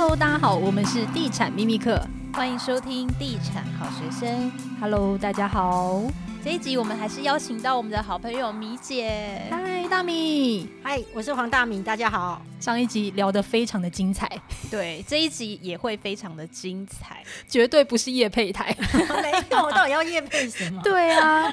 [0.00, 2.00] Hello，大家好，我们是地产秘密客，
[2.32, 4.50] 欢迎收听地产好学生。
[4.80, 6.00] Hello，大家好。
[6.42, 9.42] 这一集我们还是邀请到我们的好朋友米姐。
[9.50, 10.66] 嗨，大米。
[10.82, 11.82] 嗨，我是黄大米。
[11.82, 12.40] 大家好。
[12.58, 14.26] 上一集聊得非常的精彩，
[14.70, 18.74] 对，这一集也会非常的精彩， 绝对不是叶配台。
[19.20, 20.80] 没有，我到底要叶配什么？
[20.82, 21.52] 对啊。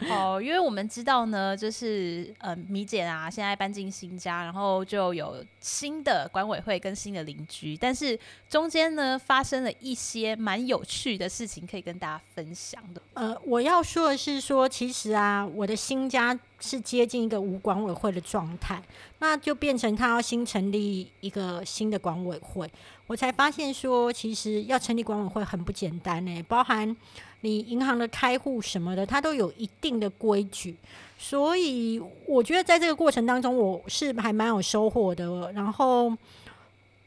[0.10, 13.00] 哦，因为我们知道呢，就是呃，米姐啊，现在搬进新家，然后就有新的管委会跟新的邻居，但是中间呢，发生了一些蛮有趣的事情，可以跟大家分享的。
[13.14, 18.82] 呃，我要说的是说，其实啊，我的新家是接近一个无管委会的状态，
[19.18, 22.68] 那就变成他要新成立一个新的管委会，
[23.06, 26.96] 我才发现说，其实要成立管委会很不简单呢，包含。
[27.40, 30.74] 你银行的开户什么的，它都有一定的规矩，
[31.18, 35.52] 所以我觉得在这个过程当中，我是还蛮有收获的。
[35.52, 36.10] 然后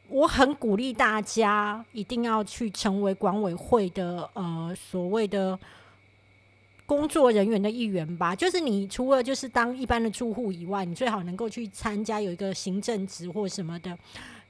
[0.10, 5.58] 我很鼓励大家一定要去成为管委会的呃所谓的
[6.88, 8.36] 工作人员的一员吧。
[8.36, 13.96] 就是你除了就是当一般的住户以外，你最好能够去参加有一个行政职或什么的。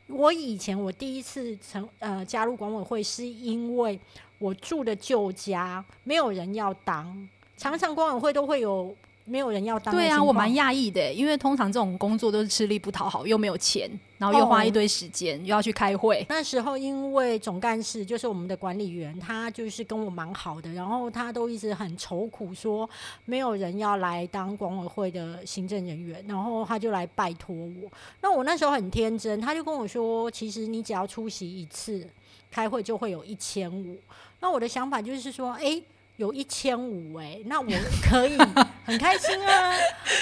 [0.07, 3.99] 我以前我第一次成呃加入管委会，是因为。
[4.39, 7.27] 我住的旧家没有人要当，
[7.57, 8.95] 常常管委会都会有
[9.27, 9.93] 没有人要当。
[9.93, 16.25] 对啊，我蛮讶异的，因为通常这种工作都是吃力不讨好，又没有钱，然后又花一堆时间，哦、又要去开会。
[16.29, 22.89] 那时候因为总干事就是我们的管理员，他就是跟我蛮好的，然后他都一直很愁苦，说
[23.25, 27.91] 没有人要来当管委会的行政人员，然后他就来拜托我。
[28.21, 32.07] 那我那时候很天真，他就跟我说，其实你只要出席一次
[32.49, 33.97] 开会，就会有一千五。
[34.39, 35.83] 那我的想法就是说，哎、欸，
[36.17, 37.67] 有一千五，哎，那我
[38.01, 38.35] 可以
[38.83, 39.71] 很开心啊！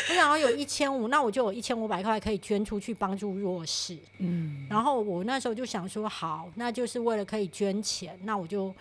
[0.09, 3.97] 我想要有一千五，那我就有一千五百块可以捐出去帮助弱势。
[4.17, 8.75] 嗯，然后我那时候就想说，好，那就是为了可以捐钱，那我就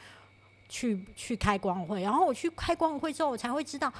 [0.69, 2.03] 去去开光会。
[2.03, 3.93] 然后我去开光会之后，我才会知道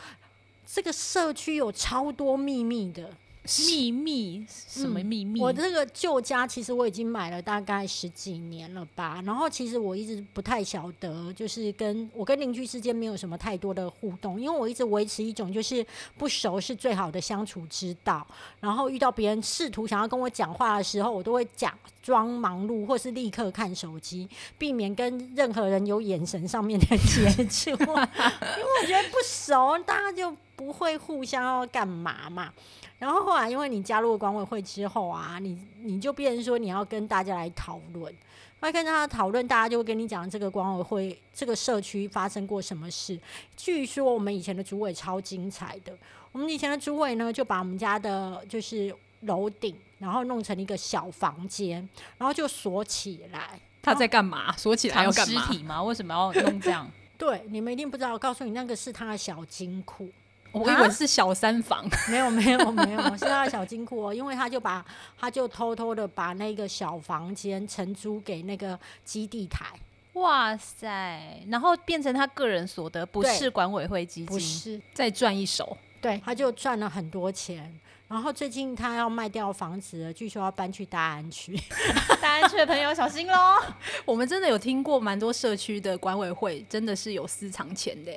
[0.67, 3.09] 这个社区有超多秘密的。
[3.45, 4.47] 秘密？
[4.49, 5.39] 什么秘密？
[5.39, 18.27] 嗯，我这个旧家其实我已经买了大概十几年了吧，然后其实我一直不太晓得，就是跟我跟邻居之间没有什么太多的互动，因为我一直维持一种就是不熟是最好的相处之道。
[18.61, 32.53] 然后遇到别人试图想要跟我讲话的时候，我都会假装忙碌，或是立刻看手机，避免跟任何人有眼神上面的接触， 因为我觉得不熟，大家就不会互相要干嘛嘛。
[32.99, 38.15] 然后后来，因为你加入管委会之后啊，你你就变成说你要跟大家来讨论，
[38.61, 43.19] 来跟大家讨论，大家就会跟你讲这个管委会这个社区发生过什么事。
[43.57, 45.93] 据说我们以前的主委超精彩的，
[46.33, 51.87] 我们以前的主委呢，就把我们家的就是楼顶，然后弄成一个小房间，
[52.17, 53.61] 然后就锁起来。
[53.83, 54.57] 他在干嘛？
[54.57, 55.43] 锁起来要干嘛？
[55.43, 55.83] 尸体吗？
[55.83, 56.91] 为什么要弄这样？
[57.19, 60.09] 对，你们一定不知道，我告诉你，那个是他的小金库。
[60.55, 64.15] 我以为是小三房，没有没有没有，是他的小金库哦。
[64.15, 64.85] 因为他就把
[65.19, 69.67] 他就偷偷的把那个小房间承租给那个基地台，
[70.15, 71.45] 哇塞！
[71.49, 75.77] 然后变成他个人所得，不是管委会基金，不是再赚一手。
[76.01, 77.81] 对，他就赚了很多钱。
[78.07, 81.59] 然后最近他要卖掉房子了，据说要搬去大安区。
[82.23, 83.35] 大安区的朋友小心喽！
[84.05, 88.13] 我们真的有听过蛮多社区的管委会，真的是有私藏钱的。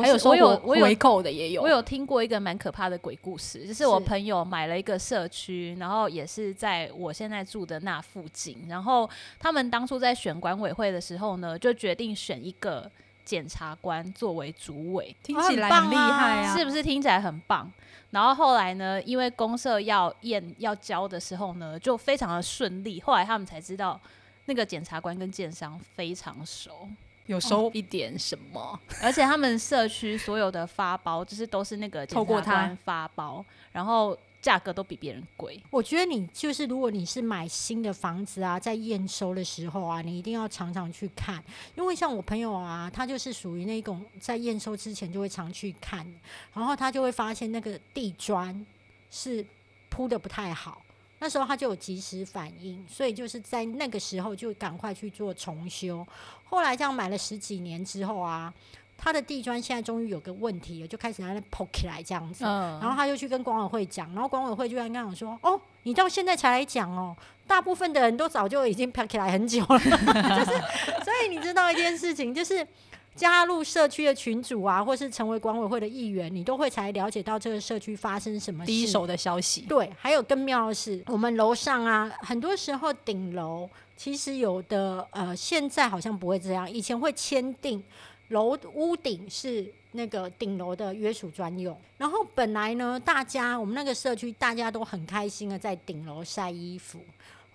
[0.00, 9.08] 还有我有回扣的也有，我有听过一个蛮可怕的鬼故事，就是我朋友买了一个社区，然后也是在我现在住的那附近，然后
[9.38, 12.90] 他们当初在选管委会的时候呢，就决定选一个
[13.24, 17.70] 检察官作为主委，听起来很厉害啊，是不是听起来很棒？
[18.10, 24.00] 然后后来呢，因为公社要验要交的时候呢，就非常的顺利，后来他们才知道
[24.46, 26.88] 那个检察官跟建商非常熟。
[27.26, 35.62] 有收一点什么，哦、 而且他们社区所有的发包，就是都是那个检察官发包，然后价格都比别人贵。
[35.70, 41.42] 我觉得你就是，如果你是买新的房子啊，在验收的时候啊，你一定要常常去看，
[41.76, 46.04] 因为像我朋友啊，他就是属于那种在验收之前就会常去看，
[46.52, 48.66] 然后他就会发现那个地砖
[49.10, 49.46] 是
[49.88, 50.82] 铺的不太好。
[51.22, 56.04] 那时候他就有及时反应，所以就是在那个时候就赶快去做重修。
[56.42, 58.52] 后来这样买了十几年之后啊，
[58.98, 62.44] 他的地砖现在终于有个问题了，就开始在那破起来这样子。
[62.44, 62.80] 嗯。
[62.80, 67.16] 然后他就去跟管委会讲，然后管委会就在跟我说：“哦，你到现在才来讲哦，
[67.46, 69.78] 大部分的人都早就已经破起来很久了。
[69.78, 72.66] ”就是，所以你知道一件事情，就是
[73.14, 79.62] 加入社区的群组啊，或是成为管委会的议员，你都会才了解到这个社区发生什么事，第一手的消息。
[79.62, 87.82] 对，还有更妙的是，我们楼上啊，很多时候顶楼其实有的呃，现在好像不会这样，以前会签订
[88.28, 96.98] 楼屋顶是那个顶楼的约属专用，然后本来呢，大家我们那个社区大家都很开心的在顶楼晒衣服。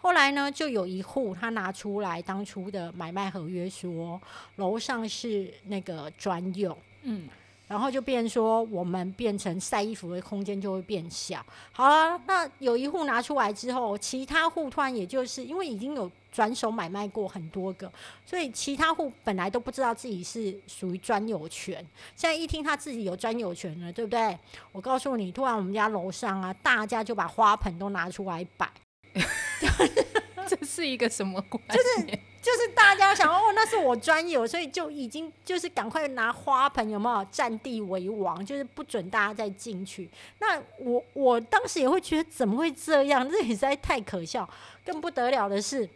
[0.08, 4.18] 后来呢，就有一户他拿出来当初的买卖合约，说
[4.56, 7.28] 楼上是那个专用，嗯，
[7.68, 11.46] 然后就变说我们变成晒衣服的空间就会变小。
[11.74, 17.92] 好了，那有一户拿出来之后，其他户突然也就是因为已经有转手买卖过很多个，
[18.26, 24.40] 所以其他户本来都不知道自己是属于专有权，现在一听他自己有专有权了，对不对？
[24.72, 28.72] 我告诉你，突然我们家楼上啊，大家就把花盆都拿出来摆。
[30.48, 31.78] 这是一个什么关系？
[31.78, 38.46] 就是就是大家想哦，那是我专有，所以就已经就是赶快拿花盆，有没有占地为王？
[38.46, 40.10] 就是不准大家再进去。
[40.40, 43.30] 那我我当时也会觉得怎么会这样？
[43.30, 44.50] 这也实在太可笑。
[44.86, 45.90] 更不得了的是，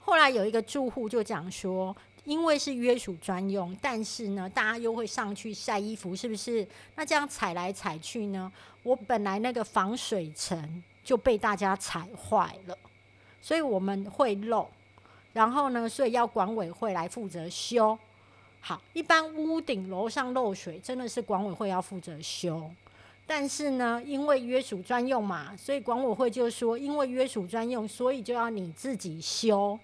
[0.00, 6.66] 后来有一个住户就讲说，因为是约属专用，但是呢，大家又会上去晒衣服，是不是？
[6.96, 8.50] 那这样踩来踩去呢，
[8.82, 10.82] 我本来那个防水层。
[11.08, 12.76] 就被大家踩坏了，
[13.40, 14.68] 所以我们会漏，
[15.32, 17.98] 然后呢，所以要管委会来负责修。
[18.60, 22.70] 好，一般屋顶楼上漏水，真的是管委会要负责修。
[23.26, 29.78] 但是呢，因为约属专用嘛，所以管委会就说，因为约属专用，所以就要你自己修。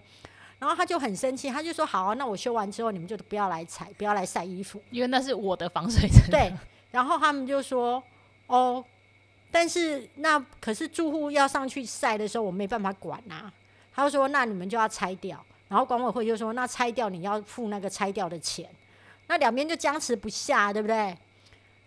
[0.59, 6.53] 然后他就很生气，他就说：“好啊，那我修完之后，你们就不要来踩，不要来晒衣服，因为那是我的防水层。”对。
[6.91, 8.03] 然后他们就说
[8.45, 8.85] ：“哦。”
[9.51, 13.53] 但是那可是住户要上去晒的时候，我没办法管呐、啊。
[13.93, 18.69] 他就说：“那你们就要拆掉。”然后管委会就说：“那拆掉你要付那个拆掉的钱。”
[19.27, 21.17] 那两边就僵持不下，对不对？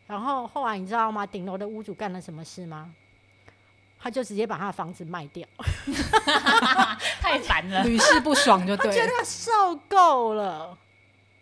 [0.06, 1.26] 然后后来你知道吗？
[1.26, 2.90] 顶楼的屋主干了什么事吗？
[4.00, 5.46] 他就直接把他的房子卖掉，
[7.20, 8.92] 太烦了， 屡试不爽就对了。
[8.92, 10.78] 他觉得受够了。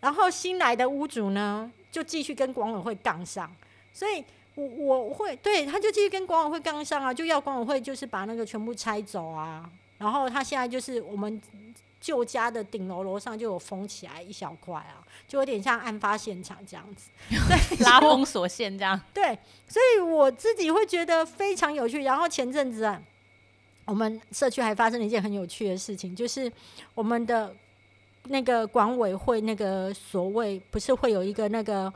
[0.01, 3.49] 然后新来的屋主呢，就继续跟管委会杠上，
[3.93, 4.21] 所以。
[4.57, 9.69] 我我会对，他就继续跟管委会杠上啊，就要管委会就是把那个全部拆走啊。
[9.99, 11.41] 然后他现在就是我们
[11.99, 18.99] 旧家的顶楼楼上就有封起来一小块啊，就有点像案发现场这样子， 对，拉封锁线这样。
[19.13, 19.37] 对，
[19.67, 22.03] 所以我自己会觉得非常有趣。
[22.03, 23.01] 然后前阵子啊，
[23.85, 26.51] 我们社区还发生了一件很有趣的事情，就是
[26.93, 27.55] 我们的
[28.25, 31.91] 那个管委会那个所谓不是会有一个那个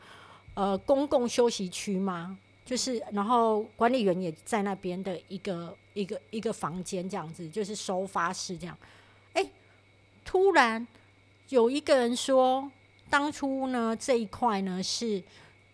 [0.56, 2.38] 呃公共休息区吗？
[2.64, 8.78] 就是，然后管理员也在那边的一个一个一个房间这样子，就是收发室这样。
[9.34, 9.46] 哎，
[10.24, 10.88] 突然
[11.50, 12.72] 有一个人说，
[13.10, 15.22] 当初呢这一块呢是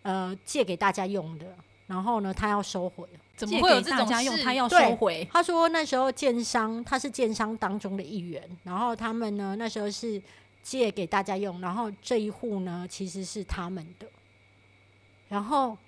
[0.02, 1.54] 呃借给大家用的，
[1.86, 3.06] 然后呢他要收回。
[3.36, 4.36] 怎么会有这种家用？
[4.38, 5.28] 他要收回？
[5.30, 10.20] 他说那时候建商他是建商当中的一员，然后他们呢那时候是
[10.62, 14.08] 借给大家用，然后这一户呢其实是他们的，
[15.28, 15.78] 然后。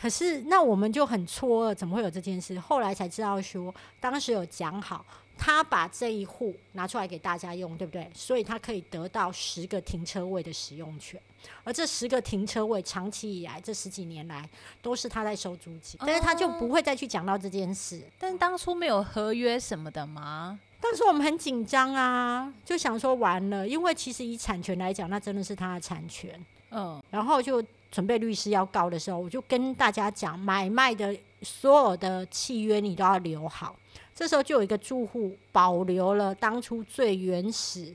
[0.00, 2.58] 可是，那我们就很错愕，怎么会有这件事？
[2.60, 5.04] 后来才知道说，当时有讲好，
[5.38, 8.10] 他把这一户拿出来给大家用，对不对？
[8.14, 11.18] 所以他可以得到十个停车位的使用权，
[11.62, 14.46] 而这十个停车位，长期以来这十几年来
[14.82, 17.96] 都是他在收租金，但是他就不会再去讲到这件事。
[17.98, 20.58] 哦，但当初没有合约什么的吗？
[20.80, 26.44] 当时我们很紧张啊，就想说完了，因为其实以产权来讲，那真的是他的产权。
[26.72, 27.64] 嗯，然后就。
[27.94, 33.76] 准备律师要告的时候，我就跟大家讲，买卖的所有的契约你都要留好。
[34.12, 37.94] 这时候就有一个住户保留了当初最原始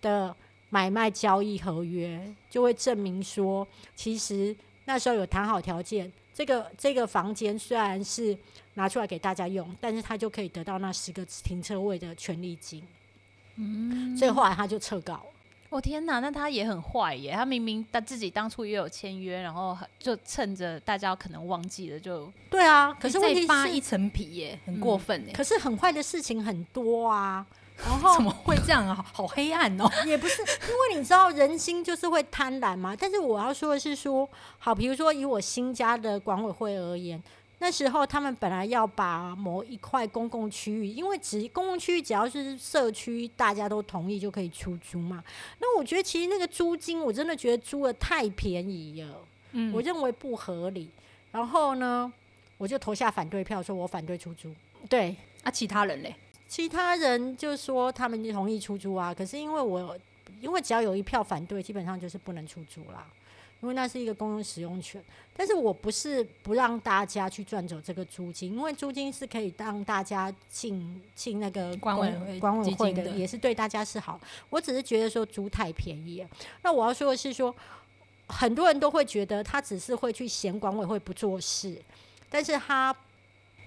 [0.00, 0.34] 的
[0.70, 3.64] 买卖交易合约，就会证明说，
[3.94, 8.36] 其实那时候有谈好条件，这个这个房间虽然是
[8.74, 12.82] 拿出来给大家用，但是他就可以得到那十个停车位的权利金。
[13.54, 15.24] 嗯，所以后来他就撤告。
[15.70, 17.32] 我、哦、天哪，那他也很坏耶！
[17.32, 22.90] 他明明他自己当初也有签约，然后就趁着大家可能忘记了就，对啊。
[22.98, 25.34] 可是再扒一层皮耶，很过分耶、嗯。
[25.34, 27.44] 可是很坏的事情很多啊，
[27.76, 29.04] 然后怎么会这样啊？
[29.12, 29.86] 好黑暗哦！
[30.06, 32.96] 也不是，因为你知道人心就是会贪婪嘛。
[32.98, 34.26] 但是我要说的是说，
[34.58, 37.22] 好，比如说以我新家的管委会而言。
[37.60, 45.22] 那时候他们本来要把某一块公共区域，因为只公共区域只要是社区大家都同意就可以出租嘛。
[45.58, 49.20] 那我觉得其实那个租金我真的觉得租的太便宜了，
[49.52, 50.88] 嗯，我认为不合理。
[51.32, 52.12] 然后呢，
[52.56, 54.54] 我就投下反对票，说我反对出租。
[54.88, 56.14] 对，啊，其他人嘞？
[56.46, 59.98] 其他人就说他们就同意出租啊，可是因为我
[60.40, 63.06] 因为只要有一票反对，基本上就是不能出租啦。
[63.60, 65.02] 因为那是一个公用使用权，
[65.36, 74.20] 但是我不是不让大家去赚走这个租金，因为租金是可以让大家进进那个管委会管委会的，也是对大家是好。
[74.48, 76.24] 我只是觉得说租太便宜。
[76.62, 77.52] 那我要说的是说，
[78.28, 81.82] 很多人都会觉得他只是会去嫌管委会不做事，
[82.30, 82.94] 但是他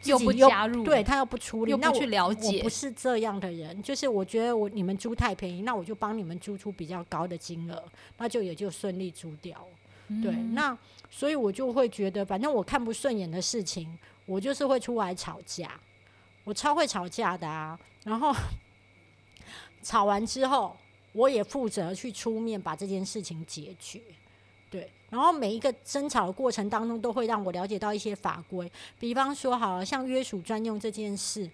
[0.06, 3.84] 又不加入，对他又不处理，又不去了解，那我，我不是这样的人。
[3.84, 7.84] 就是我觉得我你们租太便宜，那我就帮你们租出比较高的金额，
[8.18, 9.68] 那就也就顺利租掉。
[10.22, 10.76] 对，那
[11.10, 15.80] 所以我就会觉得，反正我看不顺眼的事情，我就是会出来吵架。
[16.44, 17.80] 我超会吵架的啊！
[18.04, 18.34] 然后
[19.84, 20.76] 吵完之后，
[21.14, 24.02] 我也负责去出面把这件事情解决。
[24.70, 28.72] 对，然后每一个争吵的过程当中，都会让我了解到一些法规。
[28.98, 31.48] 比方说，好像约束专用这件事，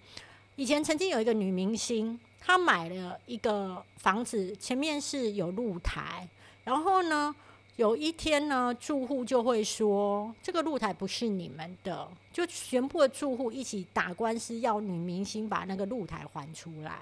[0.55, 6.29] 以前曾经有一个女明星，她买了一个房子，前面是有露台，
[6.63, 7.35] 然后呢，
[7.77, 16.99] 有一天呢，住户就会说：“这个露台不是你们的。”就全部的住户一起打官司，要女明星把那个露台还出来。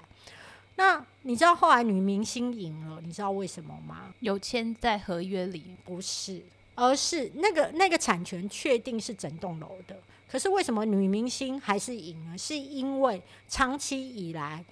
[0.76, 4.14] 那你知道后来女明星赢了，你知道为什么吗？
[4.20, 6.42] 有签在合约里，不是，
[6.74, 9.96] 而是那个那个产权确定是整栋楼的。
[10.30, 12.36] 可是为什么女明星还是赢了？
[12.36, 14.62] 是因为长期以来，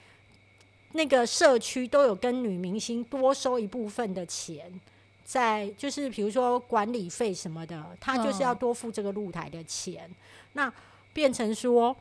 [0.92, 4.78] 那个社区都有跟女明星多收一部分的钱。
[5.24, 10.04] 在就是比如说管理费什么的，他就是要多付这个露台的钱。
[10.08, 10.14] 嗯、
[10.52, 10.72] 那
[11.14, 11.96] 变成说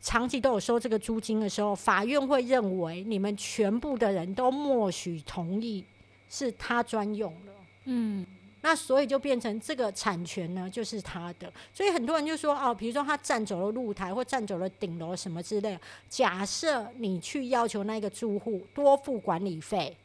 [0.00, 5.84] 长期都有收这个租金的时候，法院会认为你们全部的人都默许同意
[6.30, 7.52] 是他专用了。
[7.86, 8.24] 嗯，
[8.62, 11.52] 那所以就变成这个产权呢就是他的。
[11.74, 15.76] 所以很多人就说哦，比如说他占走了露台或占走了顶楼什么之类。
[16.08, 19.96] 假设你去要求那个住户多付管理费。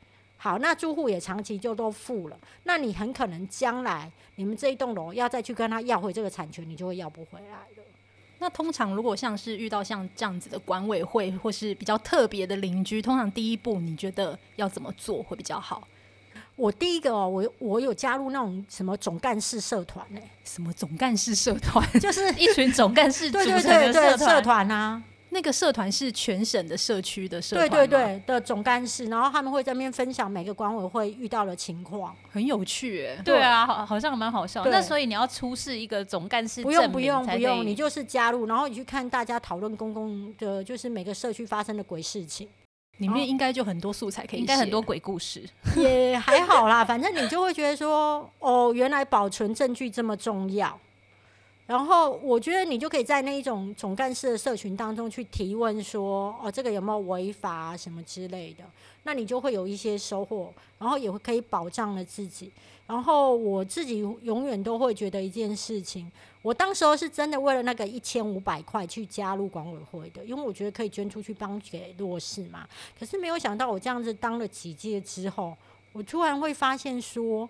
[0.43, 7.83] 好，那住户也长期就都付了，那你很可能将来你们这一栋楼要再去跟他要回这个产权，你就会要不回来了。
[8.39, 15.87] 那通常如果像是遇到像这样子的管委会或是比较特别的邻居，通常第一步你觉得要怎么做会比较好？
[16.57, 20.19] 我第一个哦，我我有加入那种什么总干事社团呢？
[20.43, 21.89] 什么总干事社团？
[22.01, 25.01] 就是一群总干事组成的社团，对对对对，社团啊。
[25.33, 33.21] 那个社团是全省的社区的社团，对对对的总干事，然后他们会在那边分享每个管委会遇到的情况，很有趣哎。
[33.23, 34.63] 对啊，好，好像蛮好笑。
[34.65, 42.47] 那所以你要出示一个总干事，不用不用不用，你就是加入，然后你去看大家讨论公共的，就是每个社区发生的鬼事情，
[42.99, 45.43] 里面应该就很多素材可以，应该很多鬼故事，
[45.75, 46.85] 也还好啦。
[46.85, 50.79] 反正你就会觉得说，哦，原来保存证据这么重要。
[51.65, 58.65] 然后我觉得你就可以在那一种总干事的社群当中去提问说，哦，这个有没有违法，什么之类的，
[59.03, 62.51] 那你就会有一些收获，然后也会可以保障了自己。
[62.85, 72.67] 然后我自己永远都会觉得一件事情，我当时候是真的为了那个一千五百块去加入管委会的，因为我觉得可以捐出去帮给弱势嘛。
[72.99, 75.55] 可是没有想到我这样子当了几届之后，
[75.93, 77.49] 我突然会发现说。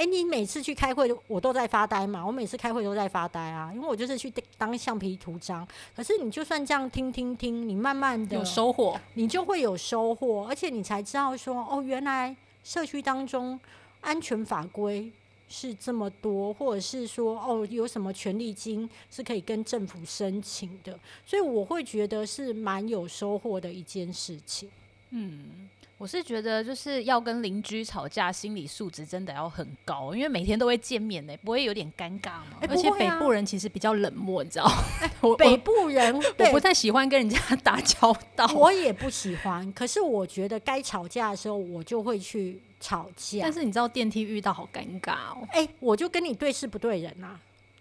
[0.00, 2.24] 哎，你每次去开会，我都在发呆嘛？
[2.24, 5.68] 我每次开会都在发呆啊，因为我就是去当橡皮图章。
[5.94, 13.60] 可是你就算这样听听听，你慢慢的有收获，你就会有收获，而且你才知道说，哦，原来社区当中
[14.00, 15.12] 安全法规
[15.50, 24.70] 是这么多，或者是说，哦，有什么权利金是可以跟政府申请的，所以我会觉得是蛮有收获的一件事情。
[25.10, 25.68] 嗯。
[26.00, 32.56] 我是觉得就是要跟邻居吵架，心理素质真的要很高，因为每天都会见面呢，不会有点尴尬吗？
[32.62, 34.72] 而且北部人其实比较冷漠，你知道？
[35.36, 39.70] 北部人我不太喜欢跟人家 打交道，我也不喜欢。
[39.74, 43.40] 可是我觉得该吵架的时候，我就会去吵架。
[43.42, 47.38] 但是你知道电梯遇到好尴尬哦，哎，我就跟你对事不对人啊。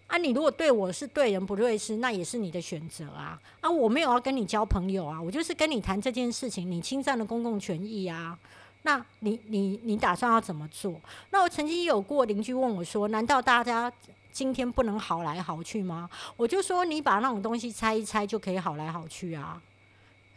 [0.10, 3.40] 啊，你如果对我是对人不对事，那也是你的选择啊！
[3.62, 8.36] 啊，我没有要跟你交朋友啊，我就是跟你谈这件事情，你侵占了公共权益啊，
[8.82, 11.00] 那你你你打算要怎么做？
[11.30, 13.94] 那我曾经有过邻居问我说：“难道大家
[14.32, 19.62] 今天不能好来好去吗？”我就说：“你把那种东西拆一拆就可以好来好去啊。”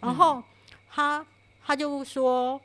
[0.00, 0.42] 然后
[0.90, 1.24] 他
[1.64, 2.60] 他就说，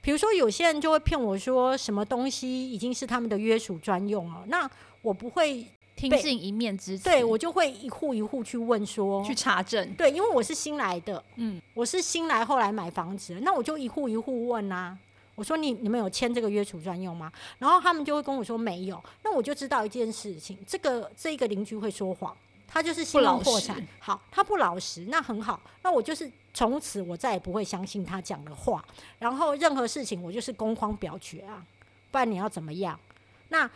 [0.00, 4.70] 比如说有些人就会骗我说什么东西已经是他们的约属专用了，那
[5.02, 5.66] 我不会。
[5.96, 9.94] 听信一面之词，对，我就会一户一户去问说，去查证。
[9.94, 14.98] 对，因为我是新来的，嗯，我是新来后来买房子，那我就一户一户问啊。
[15.36, 17.32] 我说你你们有签这个约储专用吗？
[17.58, 19.02] 然后他们就会跟我说没有。
[19.24, 22.36] 那我就知道一件事情，这个这个邻居会说谎，
[22.68, 23.84] 他就是新闻破产。
[23.98, 25.60] 好，他不老实，那很好。
[25.82, 28.84] 那我就是从此我再也不会相信他讲的话。
[29.18, 31.64] 然后任何事情我就是公开表决啊，
[32.12, 32.98] 不然你要怎么样？
[33.48, 33.68] 那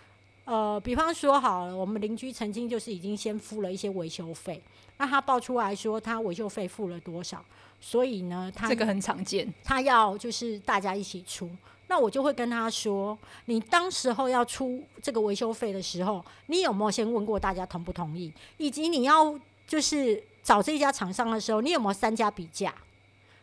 [0.48, 4.58] 呃，比方说好了，我们邻居曾经就是已经先付了一些维修费，
[4.96, 7.44] 那他报出来说他维修费付了多少，
[7.78, 11.50] 所以呢，他这个很常见，他要就是大家一起出。
[11.88, 18.32] 那我就会跟他说：“你当时候要出这个维修费的时候，你有没有先问过大家同不同意？
[18.56, 22.74] 以及你要就是找这家厂商的时候，你有没有三家比价？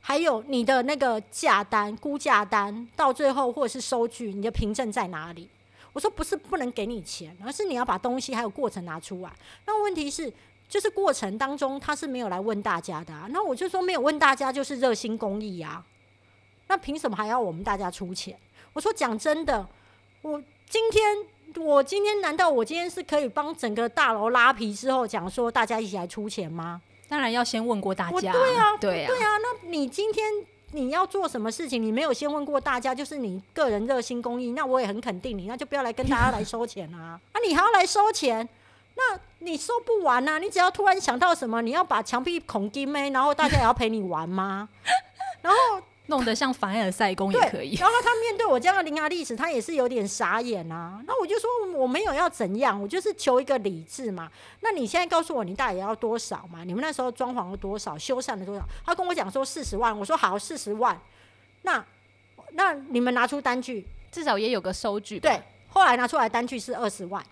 [0.01, 5.47] 还有你的那个价单、估价单，到最后或者是收据，你的凭证在哪里？”
[5.95, 9.31] 我说：“不是不能给你钱，而是你要把东西还有过程拿出来。
[9.65, 10.31] 那问题是，
[10.67, 13.27] 就是过程当中他是没有来问大家的啊。
[13.31, 15.85] 那我就说没有问大家，就是热心公益啊。”
[16.67, 18.37] 那凭什么还要我们大家出钱？
[18.73, 19.65] 我说讲真的，
[20.21, 26.81] 我今天我今天难道我今天是可以帮整个大楼拉皮之后讲说大家一起来出钱吗？
[27.07, 28.33] 当然要先问过大家。
[28.33, 29.37] 对啊，对啊，对啊。
[29.37, 30.25] 那你今天
[30.75, 31.82] 你要做什么事情？
[31.82, 37.20] 你没有先问过大家，就是你个人热心公益，那我也很肯定你，那就不要来跟大家来收钱啊！
[37.32, 38.48] 啊，你还要来收钱？
[38.96, 40.38] 那你收不完啊！
[40.38, 44.70] 你只要突然想到什么，你要把墙壁孔钉没，然后大家也要陪你玩吗？
[45.41, 45.58] 然后。
[46.07, 47.75] 弄得像凡尔赛宫也可以。
[47.75, 51.01] 然后他面对我这样的伶牙俐齿，他也是有点傻眼啊。
[51.07, 54.31] 那我就说我没有要怎样，我就是求一个理智嘛。
[54.62, 56.63] 那你现在告诉我，你大概要多少嘛？
[56.63, 58.63] 你们那时候装潢了多少，修缮了多少？
[58.85, 61.00] 他跟我讲说四十万，我说好，四十万。
[61.63, 61.83] 那
[62.51, 65.19] 那你们拿出单据，至少也有个收据。
[65.19, 67.25] 对，后来拿出来单据是二十万。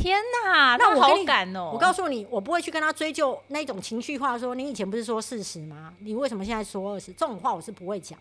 [0.00, 1.70] 天哪，那我好敢哦！
[1.74, 5.92] 我告诉你，我不会去跟他追究那种情绪化，说你以前不是说四十吗？
[5.98, 7.12] 你为什么现在说二十？
[7.12, 8.18] 这种话我是不会讲。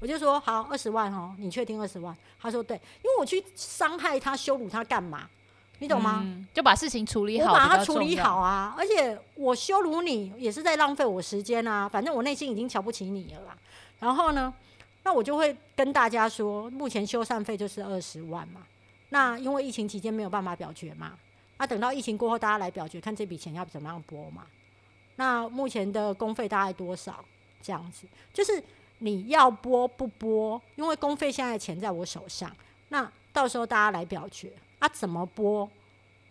[0.00, 2.16] 我就说好，二十万哦，你确定二十万？
[2.40, 5.28] 他说对，因为我去伤害他、羞辱他干嘛？
[5.78, 6.20] 你懂吗？
[6.24, 8.74] 嗯，就把事情处理好，我把他处理好啊！
[8.76, 11.88] 而且我羞辱你也是在浪费我时间啊！
[11.88, 13.56] 反正我内心已经瞧不起你了啦。
[13.98, 14.52] 然后呢，
[15.04, 18.60] 那我就会跟大家说，目前修缮费就是二十万嘛。
[19.10, 21.18] 那因为疫情期间没有办法表决嘛，
[21.58, 24.46] 那等到疫情过后大家来表决，看这笔钱要怎么样拨嘛。
[25.16, 27.24] 那目前的公费大概多少？
[27.60, 28.62] 这样子就是
[29.00, 30.62] 你要拨不拨？
[30.76, 32.50] 因为公费现在钱在我手上，
[32.88, 35.68] 那到时候大家来表决啊，怎么拨？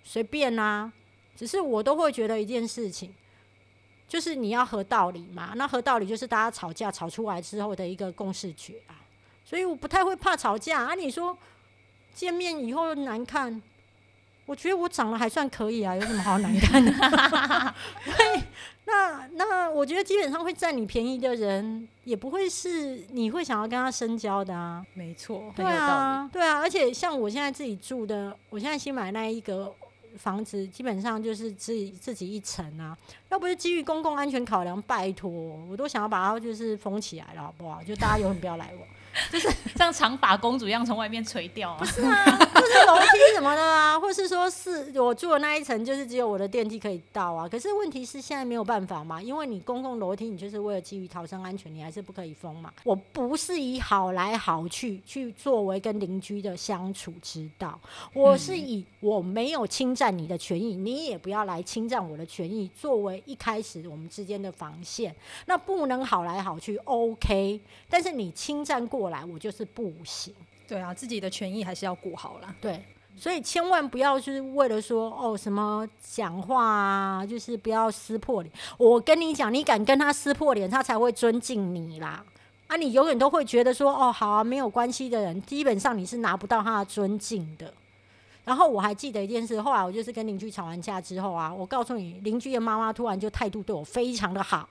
[0.03, 0.91] 随便啊，
[1.35, 3.13] 只是我都会觉得一件事情，
[4.07, 5.51] 就是你要合道理嘛。
[5.55, 9.03] 那合道理就是大家吵架吵出来之后的一个共识决啊，
[9.43, 10.95] 所以我不太会怕吵架啊。
[10.95, 11.37] 你说。
[12.13, 13.61] 见面以后难看，
[14.45, 16.91] 我觉得我长得还算可以啊，有什么好难看的？
[18.05, 18.43] 对，
[18.85, 24.85] 那那我觉得基本上会占你便宜的人，也不会是你会想要跟他深交的啊。
[24.93, 29.71] 没错，对啊，对啊，而且像我现在自己住的，我现在新买那一个
[30.17, 32.97] 房子，基本上就是自己自己一层啊。
[33.29, 35.29] 要不是基于公共安全考量，拜托，
[35.69, 37.81] 我都想要把它就是封起来了，好不好？
[37.83, 38.87] 就大家永远不要来往。
[39.31, 41.77] 就是像长发公主一样从外面垂掉啊？
[41.79, 47.49] 不是啊，就是楼梯什么的啊，或是说是我住的那一层，就是只有我的电梯可以到啊。
[47.49, 52.71] 可是问题是现在没有办法嘛，因为你公共楼梯，你就是为了基于逃生安全，你还是不可以封嘛。
[52.83, 57.77] 我不是以好来好去去作为跟邻居的相处之道，
[58.13, 65.13] 我是以我没有侵占你的权益，你也不要来侵占我的权益，作为一开始我们之间的防线。
[65.47, 67.59] 那不能好来好去，OK？
[67.89, 69.09] 但是你侵占过。
[69.09, 70.31] 来，我就是不行。
[70.67, 72.55] 对啊，自己的权益还是要顾好了。
[72.61, 72.83] 对，
[73.17, 78.53] 所以千万不要就是为了说哦什么讲话啊，就是不要撕破脸。
[78.77, 82.23] 我跟你讲，你敢跟他撕破脸，他才会尊敬你啦。
[82.67, 87.73] 啊，你永远都会觉得说哦好啊，没有关系的人，基本上你是拿不到他的尊敬的。
[88.49, 94.67] 然后我还记得一件事，后来我就是跟邻居吵完架之后啊，我告诉你，邻居的妈妈突然就态度对我非常的好。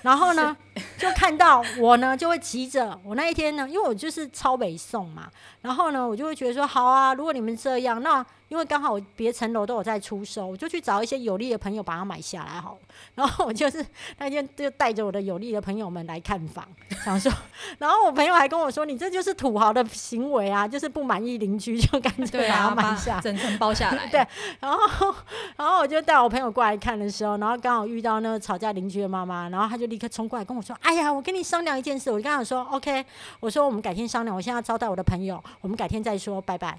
[0.00, 0.56] 然后呢，
[0.96, 2.98] 就看到我呢，就会急着。
[3.04, 8.24] 我那一天呢，因为我就是超北宋嘛，然后呢，我就会觉得说，好啊，如果你们这样，那。
[8.52, 12.78] 因为刚好别层楼都有在出售，我就去找一些有利的朋友把它买下来好了。
[13.14, 13.82] 然后我就是
[14.18, 16.62] 那天就带着我的有利的朋友们来看房，
[17.02, 17.32] 想说，
[17.80, 24.06] 然后我朋友还跟我说：“你这就是土豪的行为啊，就是不满意邻居就干脆把它买下，整层包下来。
[24.12, 24.20] ”对。
[24.60, 25.14] 然后，
[25.56, 33.02] 然后我就带我朋友过来看的时候，然后刚好遇到那个吵架邻居的妈妈，然后她就立刻冲过来跟我说：“哎呀，我跟你商量一件事。”我就跟他说：“OK。”
[33.40, 34.36] 我说：“我们改天商量。
[34.36, 36.78] 我现在要招待我的朋友，我们改天再说，拜拜。”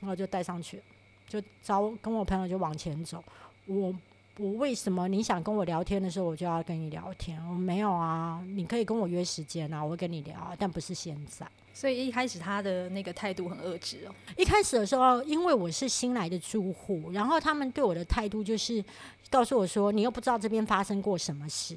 [0.00, 0.82] 然后就带上去。
[1.30, 3.22] 就找跟我朋友就往前走，
[3.66, 3.94] 我
[4.36, 7.40] 我为什么你想跟我聊天的时候，我就要跟你聊天？
[7.48, 11.46] 我没有啊，你可以跟我约时间啊，我会跟你聊，但不是现在。
[11.72, 14.14] 所以一开始他的那个态度很恶质哦。
[14.36, 18.84] 一开始的时候，因为我是新来的住户，然后他们对我的态度就是
[19.30, 21.76] 告诉我说：“你又不知道这边发生过什么事。”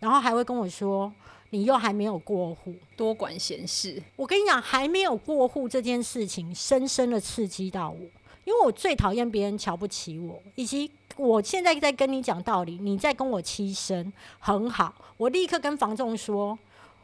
[0.00, 1.12] 然后还会跟我说
[1.50, 8.00] ：“你又还没有过户，多管闲事。”我跟你讲，还没有过户这件事情，深深的刺激到我，
[8.44, 14.94] 因为我最讨厌别人瞧不起我，以及我现在在跟你讲道理，你在跟我欺身，很好。
[15.16, 16.58] 我立刻跟房仲说。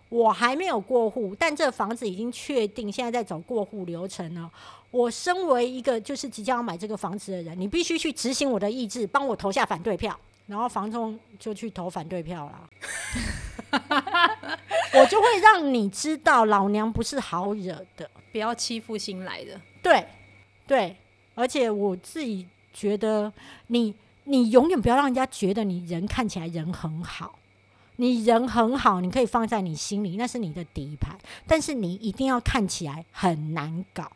[0.08, 4.50] 我还没有过户，但这房子已经确定，现在在走过户流程了。
[4.90, 10.18] 我身为一个就是即将要买这个房子的人，你必须去执行我的意志，帮我投下反对票。
[10.48, 12.68] 然后房仲就去投反对票了，
[14.94, 19.60] 我就会让你知道老娘不是好惹的，不要欺负新来的。
[19.80, 20.04] 对，
[20.66, 20.96] 对，
[21.34, 23.32] 而且我自己觉得
[23.68, 27.36] 你，你永远不要让人家觉得你人看起来人很好。
[27.96, 31.14] 你人很好，你可以放在你心里，那是你的底牌。
[31.46, 34.10] 但是你一定要看起来很难搞。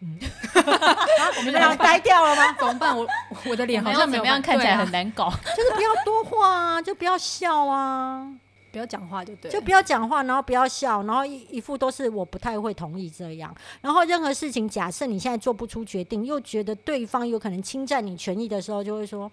[0.00, 0.18] 嗯，
[1.38, 2.52] 我们这样呆掉了吗？
[2.58, 2.96] 怎么办？
[2.96, 3.06] 我
[3.46, 5.30] 我的脸好像怎么样看起来很难搞？
[5.56, 8.26] 就是不要多话啊，就不要笑啊，
[8.74, 13.54] 不要讲话就对，就不要讲话，然后不要笑，然后一一副都是我不太会同意这样。
[13.80, 19.30] 然后任何事情，假设你现在做不出决定，又觉得对方有可能侵占你权益的时候，就会说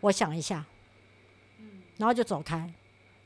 [0.00, 0.64] 我想一下，
[1.98, 2.68] 然后就走开。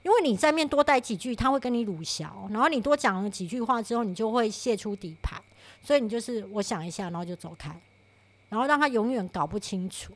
[0.03, 5.41] 因为你在面多待几句，他会跟你鲁小，然后你多讲了几句话之后，你就会泄出底牌，
[5.83, 7.75] 所以你就是我想一下，然后就走开，
[8.51, 10.13] 然后让他永远搞不清楚，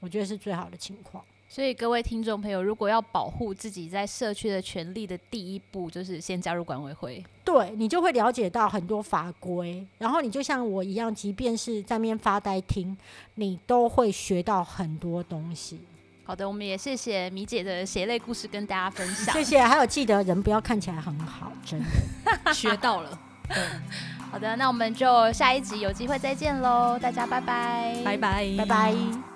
[0.00, 1.22] 我觉得是最好的情况。
[1.54, 12.96] 所以各位听众朋友，如果要保护自己在社区的权利的第一步，就是先加入管委会，对，你就会了解到很多法规，然后你就像我一样，即便是在面发呆听，
[13.34, 15.78] 你都会学到很多东西。
[16.24, 19.34] 好的，我们也谢谢米姐的血泪故事跟大家分享。
[19.34, 21.86] 谢谢，还有记得人不要看起来很好，真的
[22.54, 23.18] 学到了。
[23.46, 23.58] 对，
[24.30, 29.31] 好的，那我们就下一集有机会再见喽，大家拜拜，拜拜，拜拜。